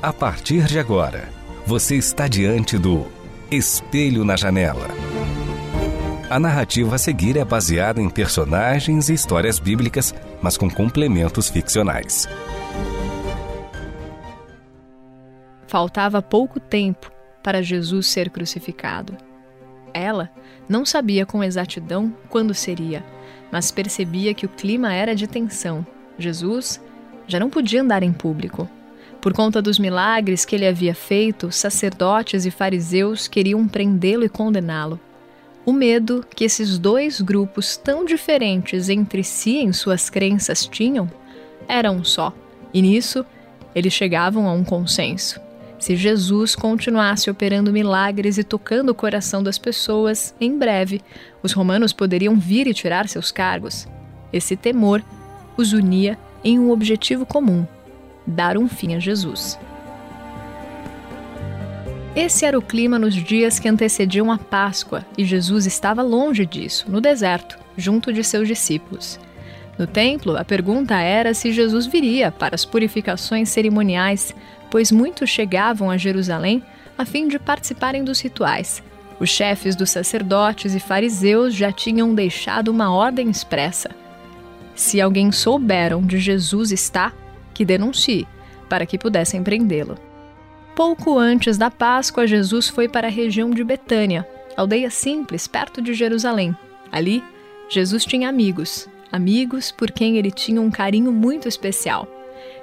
[0.00, 1.28] A partir de agora,
[1.66, 3.08] você está diante do
[3.50, 4.86] Espelho na Janela.
[6.30, 12.28] A narrativa a seguir é baseada em personagens e histórias bíblicas, mas com complementos ficcionais.
[15.66, 17.10] Faltava pouco tempo
[17.42, 19.16] para Jesus ser crucificado.
[19.92, 20.30] Ela
[20.68, 23.04] não sabia com exatidão quando seria,
[23.50, 25.84] mas percebia que o clima era de tensão.
[26.16, 26.80] Jesus
[27.26, 28.70] já não podia andar em público.
[29.20, 35.00] Por conta dos milagres que ele havia feito, sacerdotes e fariseus queriam prendê-lo e condená-lo.
[35.66, 41.10] O medo que esses dois grupos tão diferentes entre si em suas crenças tinham
[41.66, 42.32] era um só,
[42.72, 43.24] e nisso
[43.74, 45.40] eles chegavam a um consenso.
[45.78, 51.00] Se Jesus continuasse operando milagres e tocando o coração das pessoas, em breve,
[51.42, 53.86] os romanos poderiam vir e tirar seus cargos.
[54.32, 55.04] Esse temor
[55.56, 57.66] os unia em um objetivo comum:
[58.28, 59.58] dar um fim a Jesus.
[62.14, 66.86] Esse era o clima nos dias que antecediam a Páscoa e Jesus estava longe disso,
[66.88, 69.18] no deserto, junto de seus discípulos.
[69.78, 74.34] No templo, a pergunta era se Jesus viria para as purificações cerimoniais
[74.70, 76.62] pois muitos chegavam a Jerusalém
[76.96, 78.82] a fim de participarem dos rituais.
[79.20, 83.90] Os chefes dos sacerdotes e fariseus já tinham deixado uma ordem expressa.
[84.74, 87.12] Se alguém souber onde Jesus está,
[87.58, 88.24] que denuncie,
[88.68, 89.98] para que pudessem prendê-lo.
[90.76, 94.24] Pouco antes da Páscoa, Jesus foi para a região de Betânia,
[94.56, 96.56] aldeia simples perto de Jerusalém.
[96.92, 97.20] Ali,
[97.68, 102.06] Jesus tinha amigos, amigos por quem ele tinha um carinho muito especial.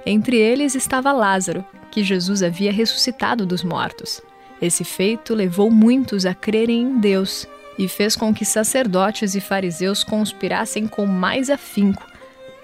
[0.06, 4.22] Entre eles estava Lázaro, que Jesus havia ressuscitado dos mortos.
[4.62, 7.46] Esse feito levou muitos a crerem em Deus
[7.78, 12.15] e fez com que sacerdotes e fariseus conspirassem com mais afinco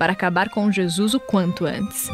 [0.01, 2.09] para acabar com Jesus o quanto antes.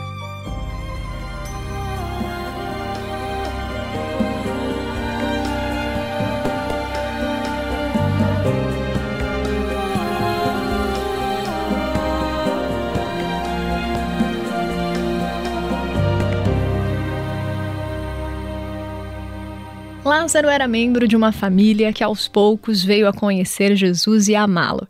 [20.03, 24.85] Lázaro era membro de uma família que aos poucos veio a conhecer Jesus e amá-lo.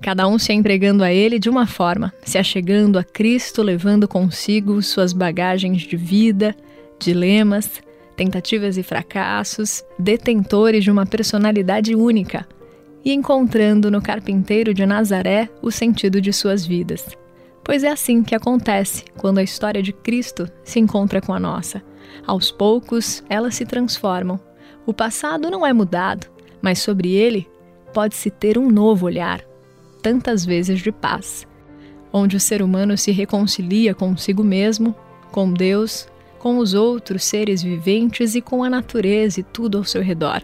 [0.00, 4.80] Cada um se entregando a ele de uma forma, se achegando a Cristo, levando consigo
[4.82, 6.54] suas bagagens de vida,
[6.98, 7.82] dilemas,
[8.16, 12.46] tentativas e fracassos, detentores de uma personalidade única,
[13.04, 17.06] e encontrando no carpinteiro de Nazaré o sentido de suas vidas.
[17.64, 21.82] Pois é assim que acontece quando a história de Cristo se encontra com a nossa.
[22.26, 24.40] Aos poucos, elas se transformam
[24.88, 26.28] o passado não é mudado,
[26.62, 27.46] mas sobre ele
[27.92, 29.44] pode-se ter um novo olhar,
[30.08, 31.46] tantas vezes de paz,
[32.12, 34.94] onde o ser humano se reconcilia consigo mesmo,
[35.30, 36.08] com Deus,
[36.38, 40.40] com os outros seres viventes e com a natureza e tudo ao seu redor.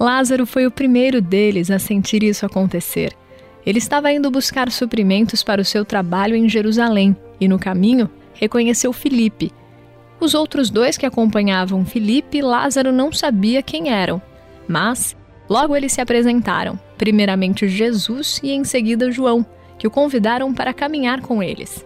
[0.00, 3.12] Lázaro foi o primeiro deles a sentir isso acontecer.
[3.66, 8.90] Ele estava indo buscar suprimentos para o seu trabalho em Jerusalém e, no caminho, reconheceu
[8.92, 9.52] Filipe,
[10.22, 14.22] os outros dois que acompanhavam Filipe Lázaro não sabia quem eram,
[14.68, 15.16] mas
[15.48, 19.44] logo eles se apresentaram, primeiramente Jesus e em seguida João,
[19.76, 21.84] que o convidaram para caminhar com eles.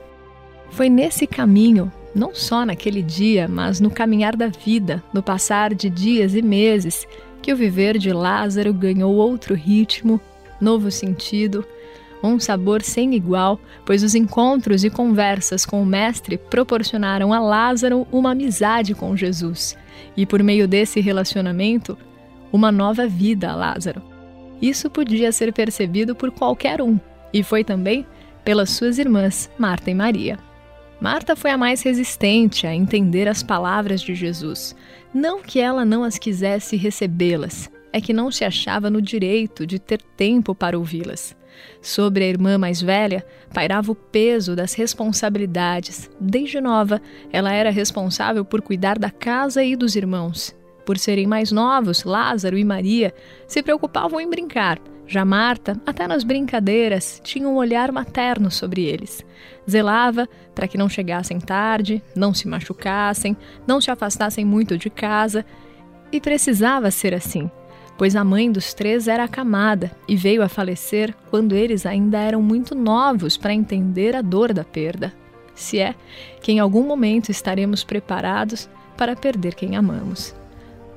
[0.68, 5.88] Foi nesse caminho, não só naquele dia, mas no caminhar da vida, no passar de
[5.88, 7.08] dias e meses,
[7.40, 10.20] que o viver de Lázaro ganhou outro ritmo,
[10.60, 11.66] novo sentido
[12.22, 18.06] um sabor sem igual, pois os encontros e conversas com o Mestre proporcionaram a Lázaro
[18.12, 19.78] uma amizade com Jesus
[20.16, 21.96] e, por meio desse relacionamento,
[22.52, 24.15] uma nova vida a Lázaro.
[24.60, 26.98] Isso podia ser percebido por qualquer um,
[27.32, 28.06] e foi também
[28.44, 30.38] pelas suas irmãs, Marta e Maria.
[31.00, 34.74] Marta foi a mais resistente a entender as palavras de Jesus.
[35.12, 39.78] Não que ela não as quisesse recebê-las, é que não se achava no direito de
[39.78, 41.36] ter tempo para ouvi-las.
[41.80, 46.10] Sobre a irmã mais velha pairava o peso das responsabilidades.
[46.20, 47.00] Desde nova,
[47.32, 50.54] ela era responsável por cuidar da casa e dos irmãos.
[50.86, 53.12] Por serem mais novos, Lázaro e Maria
[53.48, 59.24] se preocupavam em brincar, Já Marta, até nas brincadeiras, tinha um olhar materno sobre eles.
[59.68, 63.36] Zelava para que não chegassem tarde, não se machucassem,
[63.66, 65.44] não se afastassem muito de casa.
[66.12, 67.50] E precisava ser assim,
[67.98, 72.40] pois a mãe dos três era acamada e veio a falecer quando eles ainda eram
[72.40, 75.12] muito novos para entender a dor da perda.
[75.52, 75.96] Se é
[76.40, 80.34] que em algum momento estaremos preparados para perder quem amamos.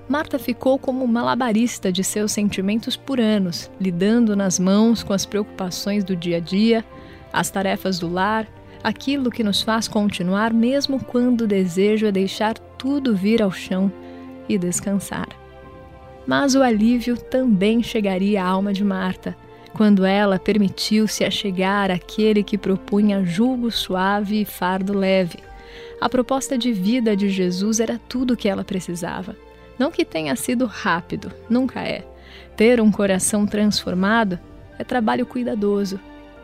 [0.09, 6.03] Marta ficou como malabarista de seus sentimentos por anos, lidando nas mãos com as preocupações
[6.03, 6.83] do dia a dia,
[7.31, 8.47] as tarefas do lar,
[8.83, 13.91] aquilo que nos faz continuar mesmo quando o desejo é deixar tudo vir ao chão
[14.49, 15.27] e descansar.
[16.25, 19.37] Mas o alívio também chegaria à alma de Marta,
[19.75, 25.37] quando ela permitiu-se achegar àquele que propunha julgo suave e fardo leve.
[26.01, 29.35] A proposta de vida de Jesus era tudo o que ela precisava.
[29.79, 32.05] Não que tenha sido rápido, nunca é.
[32.57, 34.37] Ter um coração transformado
[34.77, 35.99] é trabalho cuidadoso.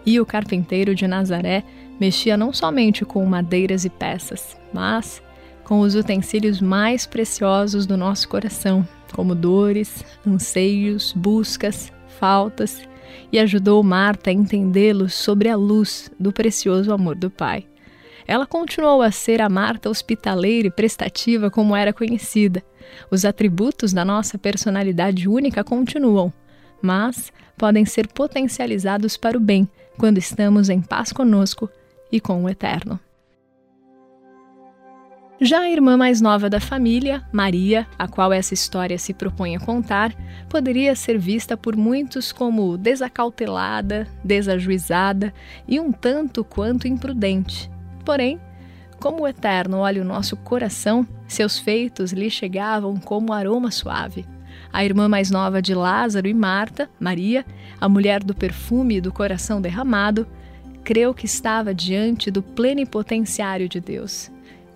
[0.06, 1.64] E o carpinteiro de Nazaré
[2.00, 5.22] mexia não somente com madeiras e peças, mas
[5.66, 12.82] com os utensílios mais preciosos do nosso coração, como dores, anseios, buscas, faltas,
[13.32, 17.66] e ajudou Marta a entendê-los sobre a luz do precioso amor do Pai.
[18.27, 22.63] Ela continuou a ser a Marta hospitaleira e prestativa como era conhecida.
[23.12, 26.33] Os atributos da nossa personalidade única continuam,
[26.81, 29.68] mas podem ser potencializados para o bem
[29.98, 31.69] quando estamos em paz conosco
[32.12, 33.00] e com o Eterno.
[35.39, 39.60] Já a irmã mais nova da família, Maria, a qual essa história se propõe a
[39.60, 40.16] contar,
[40.50, 45.33] poderia ser vista por muitos como desacautelada, desajuizada
[45.68, 47.69] e um tanto quanto imprudente.
[48.06, 48.40] Porém,
[49.00, 54.25] como o Eterno olha o nosso coração, seus feitos lhe chegavam como aroma suave.
[54.72, 57.46] A irmã mais nova de Lázaro e Marta, Maria,
[57.80, 60.28] a mulher do perfume e do coração derramado,
[60.84, 64.31] creu que estava diante do plenipotenciário de Deus.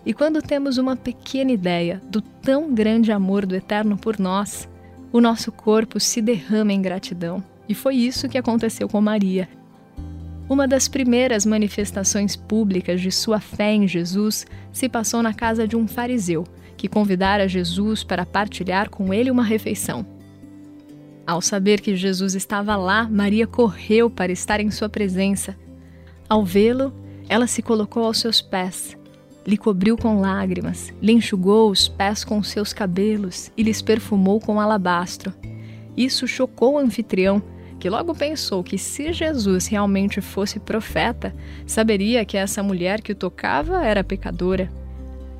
[0.05, 4.67] E quando temos uma pequena ideia do tão grande amor do Eterno por nós,
[5.11, 7.43] o nosso corpo se derrama em gratidão.
[7.67, 9.47] E foi isso que aconteceu com Maria.
[10.49, 15.77] Uma das primeiras manifestações públicas de sua fé em Jesus se passou na casa de
[15.77, 16.43] um fariseu,
[16.75, 20.03] que convidara Jesus para partilhar com ele uma refeição.
[21.27, 25.55] Ao saber que Jesus estava lá, Maria correu para estar em sua presença.
[26.27, 26.91] Ao vê-lo,
[27.27, 28.97] ela se colocou aos seus pés,
[29.45, 34.59] lhe cobriu com lágrimas, lhe enxugou os pés com seus cabelos e lhes perfumou com
[34.59, 35.31] alabastro.
[35.95, 37.39] Isso chocou o anfitrião
[37.79, 41.33] que logo pensou que se Jesus realmente fosse profeta,
[41.65, 44.69] saberia que essa mulher que o tocava era pecadora.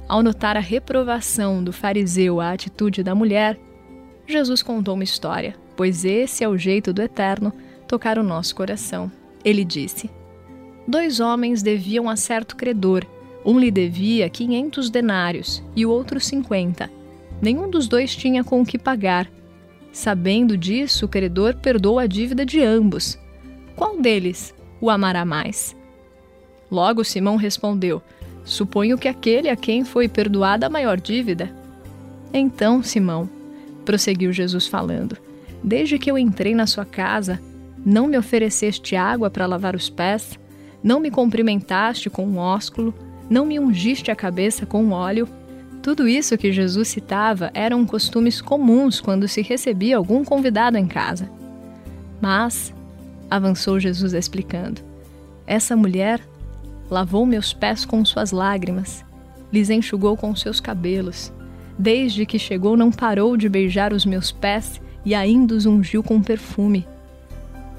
[0.07, 3.59] Ao notar a reprovação do fariseu à atitude da mulher,
[4.25, 7.53] Jesus contou uma história, pois esse é o jeito do Eterno
[7.87, 9.11] tocar o nosso coração.
[9.43, 10.09] Ele disse:
[10.87, 13.05] Dois homens deviam a certo credor.
[13.45, 16.89] Um lhe devia quinhentos denários e o outro cinquenta.
[17.41, 19.29] Nenhum dos dois tinha com o que pagar.
[19.91, 23.17] Sabendo disso, o credor perdoa a dívida de ambos.
[23.75, 25.75] Qual deles o amará mais?
[26.69, 28.01] Logo Simão respondeu:
[28.43, 31.53] Suponho que aquele a quem foi perdoada a maior dívida.
[32.33, 33.29] Então, Simão,
[33.83, 35.17] prosseguiu Jesus falando,
[35.63, 37.39] desde que eu entrei na sua casa,
[37.83, 40.37] não me ofereceste água para lavar os pés,
[40.83, 42.93] não me cumprimentaste com um ósculo,
[43.29, 45.27] não me ungiste a cabeça com óleo,
[45.81, 51.29] tudo isso que Jesus citava eram costumes comuns quando se recebia algum convidado em casa.
[52.19, 52.73] Mas,
[53.29, 54.81] avançou Jesus explicando,
[55.47, 56.19] essa mulher
[56.89, 59.05] lavou meus pés com suas lágrimas,
[59.51, 61.31] lhes enxugou com seus cabelos.
[61.77, 66.21] Desde que chegou, não parou de beijar os meus pés e ainda os ungiu com
[66.21, 66.85] perfume.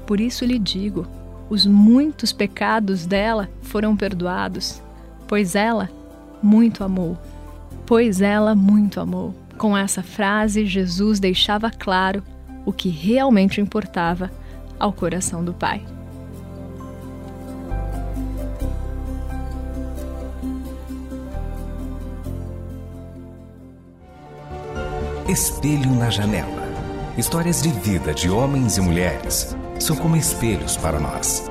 [0.07, 1.05] Por isso lhe digo:
[1.51, 4.81] os muitos pecados dela foram perdoados,
[5.27, 5.87] pois ela
[6.41, 7.15] muito amou
[7.91, 9.35] pois ela muito amou.
[9.57, 12.23] Com essa frase, Jesus deixava claro
[12.65, 14.31] o que realmente importava
[14.79, 15.83] ao coração do Pai.
[25.27, 26.47] Espelho na janela.
[27.17, 31.50] Histórias de vida de homens e mulheres são como espelhos para nós.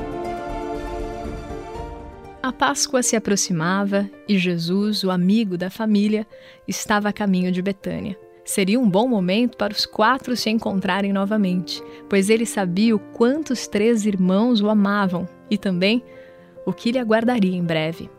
[2.42, 6.26] A Páscoa se aproximava e Jesus, o amigo da família,
[6.66, 8.18] estava a caminho de Betânia.
[8.46, 13.50] Seria um bom momento para os quatro se encontrarem novamente, pois ele sabia o quanto
[13.50, 16.02] os três irmãos o amavam e também
[16.64, 18.10] o que lhe aguardaria em breve.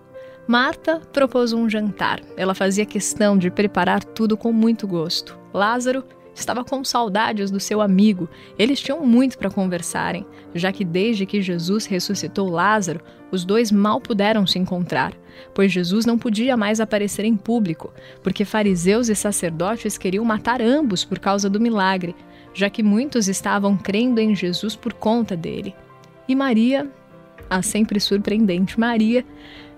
[0.48, 2.22] Marta propôs um jantar.
[2.38, 5.38] Ela fazia questão de preparar tudo com muito gosto.
[5.52, 8.30] Lázaro estava com saudades do seu amigo.
[8.58, 14.02] Eles tinham muito para conversarem, já que desde que Jesus ressuscitou Lázaro, os dois mal
[14.02, 15.14] puderam se encontrar,
[15.54, 21.06] pois Jesus não podia mais aparecer em público, porque fariseus e sacerdotes queriam matar ambos
[21.06, 22.16] por causa do milagre,
[22.54, 25.74] já que muitos estavam crendo em Jesus por conta dele.
[26.28, 26.90] E Maria,
[27.50, 29.26] a sempre surpreendente Maria,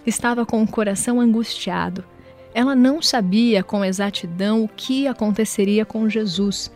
[0.05, 2.03] estava com o coração angustiado
[2.53, 6.72] ela não sabia com exatidão o que aconteceria com Jesus,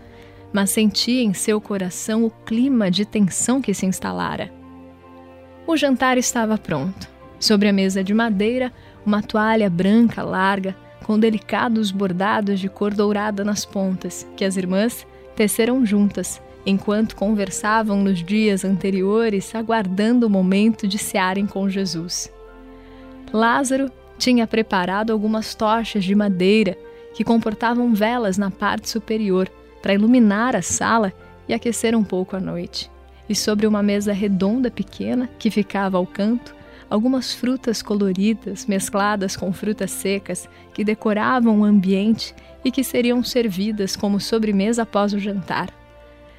[0.51, 4.51] mas sentia em seu coração o clima de tensão que se instalara.
[5.67, 7.07] O jantar estava pronto.
[7.39, 8.73] Sobre a mesa de madeira,
[9.05, 15.05] uma toalha branca larga, com delicados bordados de cor dourada nas pontas, que as irmãs
[15.35, 22.31] teceram juntas, enquanto conversavam nos dias anteriores, aguardando o momento de cearem com Jesus.
[23.31, 26.77] Lázaro tinha preparado algumas tochas de madeira
[27.13, 29.49] que comportavam velas na parte superior
[29.81, 31.13] para iluminar a sala
[31.47, 32.91] e aquecer um pouco a noite.
[33.29, 36.55] E sobre uma mesa redonda pequena que ficava ao canto,
[36.89, 42.33] algumas frutas coloridas mescladas com frutas secas que decoravam o ambiente
[42.63, 45.69] e que seriam servidas como sobremesa após o jantar.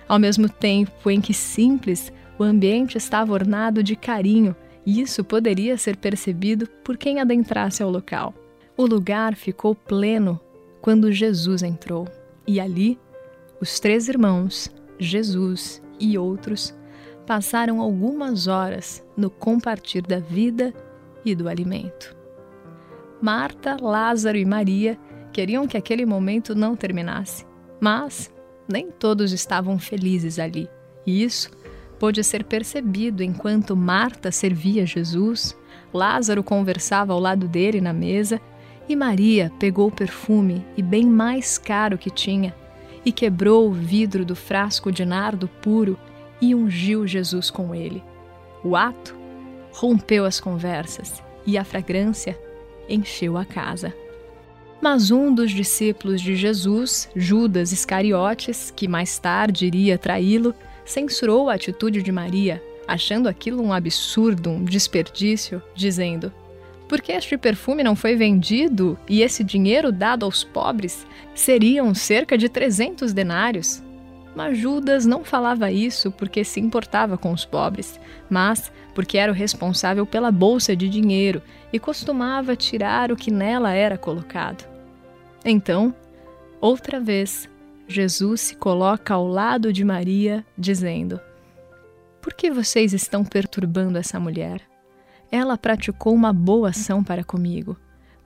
[0.08, 4.56] Ao mesmo tempo em que simples, o ambiente estava ornado de carinho
[4.88, 8.32] isso poderia ser percebido por quem adentrasse ao local.
[8.76, 10.40] O lugar ficou pleno
[10.80, 12.06] quando Jesus entrou,
[12.46, 12.98] e ali
[13.60, 16.74] os três irmãos, Jesus e outros,
[17.26, 20.72] passaram algumas horas no compartir da vida
[21.24, 22.16] e do alimento.
[23.20, 24.96] Marta, Lázaro e Maria
[25.32, 27.44] queriam que aquele momento não terminasse,
[27.80, 28.32] mas
[28.66, 30.68] nem todos estavam felizes ali,
[31.04, 31.50] e isso
[31.98, 35.56] pôde ser percebido enquanto Marta servia Jesus,
[35.92, 38.40] Lázaro conversava ao lado dele na mesa
[38.88, 42.54] e Maria pegou o perfume e bem mais caro que tinha
[43.04, 45.98] e quebrou o vidro do frasco de nardo puro
[46.40, 48.02] e ungiu Jesus com ele.
[48.62, 49.16] O ato
[49.72, 52.38] rompeu as conversas e a fragrância
[52.88, 53.94] encheu a casa.
[54.80, 60.54] Mas um dos discípulos de Jesus, Judas Iscariotes, que mais tarde iria traí-lo,
[60.88, 66.32] censurou a atitude de Maria, achando aquilo um absurdo, um desperdício, dizendo:
[66.88, 72.38] Por que este perfume não foi vendido e esse dinheiro dado aos pobres seriam cerca
[72.38, 73.82] de 300 denários?
[74.34, 79.34] Mas Judas não falava isso porque se importava com os pobres, mas porque era o
[79.34, 81.42] responsável pela bolsa de dinheiro
[81.72, 84.64] e costumava tirar o que nela era colocado.
[85.44, 85.94] Então,
[86.60, 87.48] outra vez,
[87.88, 91.18] Jesus se coloca ao lado de Maria, dizendo:
[92.20, 94.60] Por que vocês estão perturbando essa mulher?
[95.32, 97.78] Ela praticou uma boa ação para comigo,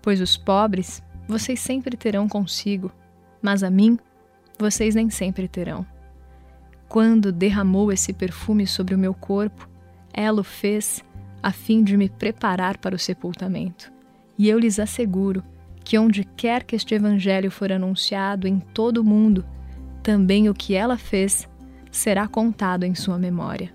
[0.02, 2.90] pois os pobres vocês sempre terão consigo,
[3.40, 3.96] mas a mim
[4.58, 5.86] vocês nem sempre terão.
[6.88, 9.68] Quando derramou esse perfume sobre o meu corpo,
[10.12, 11.04] ela o fez
[11.40, 13.92] a fim de me preparar para o sepultamento.
[14.36, 15.42] E eu lhes asseguro
[15.84, 19.44] que onde quer que este evangelho for anunciado em todo o mundo,
[20.02, 21.48] também o que ela fez
[21.90, 23.72] será contado em sua memória.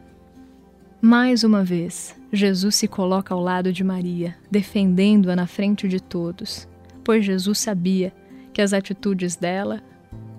[1.00, 6.68] Mais uma vez, Jesus se coloca ao lado de Maria, defendendo-a na frente de todos,
[7.04, 8.12] pois Jesus sabia
[8.52, 9.82] que as atitudes dela,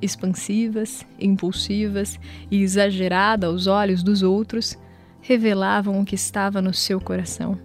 [0.03, 2.19] expansivas, impulsivas
[2.51, 4.77] e exageradas aos olhos dos outros,
[5.21, 7.59] revelavam o que estava no seu coração.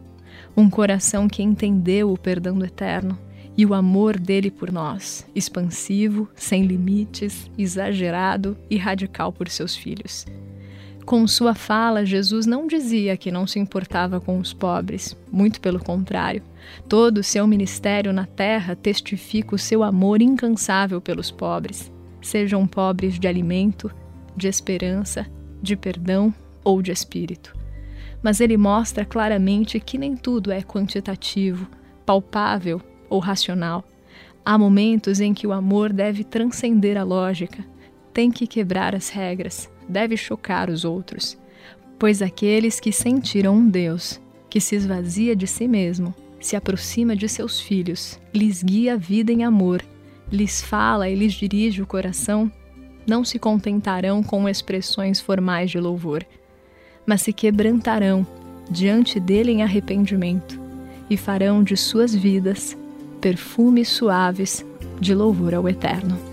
[0.56, 3.18] Um coração que entendeu o perdão do eterno
[3.58, 10.26] e o amor dele por nós, expansivo, sem limites, exagerado e radical por seus filhos.
[11.06, 15.80] Com sua fala, Jesus não dizia que não se importava com os pobres, muito pelo
[15.80, 16.42] contrário.
[16.88, 21.92] Todo o seu ministério na terra testifica o seu amor incansável pelos pobres,
[22.22, 23.92] sejam pobres de alimento,
[24.36, 25.28] de esperança,
[25.62, 26.34] de perdão
[26.64, 27.54] ou de espírito.
[28.24, 31.68] Mas ele mostra claramente que nem tudo é quantitativo,
[32.06, 32.82] palpável
[33.14, 33.84] ou racional.
[34.44, 37.64] Há momentos em que o amor deve transcender a lógica,
[38.12, 41.38] tem que quebrar as regras, deve chocar os outros.
[42.00, 47.30] Pois aqueles que sentiram um Deus que se esvazia de si mesmo, se aproxima de
[47.30, 49.84] seus filhos, lhes guia a vida em amor,
[50.32, 52.52] lhes fala e lhes dirige o coração,
[53.08, 56.26] não se contentarão com expressões formais de louvor,
[57.06, 58.26] mas se quebrantarão
[58.70, 60.60] diante dele em arrependimento
[61.10, 62.78] e farão de suas vidas
[63.24, 64.66] perfumes suaves
[65.00, 66.33] de louvor ao Eterno.